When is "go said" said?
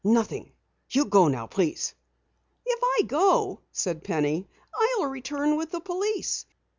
3.05-4.03